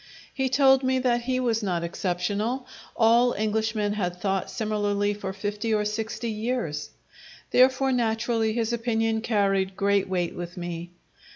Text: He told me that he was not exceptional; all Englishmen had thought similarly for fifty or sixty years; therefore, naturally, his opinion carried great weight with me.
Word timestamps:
He 0.33 0.49
told 0.49 0.81
me 0.83 0.97
that 0.97 1.21
he 1.21 1.39
was 1.39 1.61
not 1.61 1.83
exceptional; 1.83 2.65
all 2.95 3.35
Englishmen 3.35 3.93
had 3.93 4.15
thought 4.19 4.49
similarly 4.49 5.13
for 5.13 5.31
fifty 5.31 5.75
or 5.75 5.85
sixty 5.85 6.31
years; 6.31 6.89
therefore, 7.51 7.91
naturally, 7.91 8.51
his 8.51 8.73
opinion 8.73 9.21
carried 9.21 9.75
great 9.77 10.09
weight 10.09 10.33
with 10.33 10.57
me. 10.57 10.89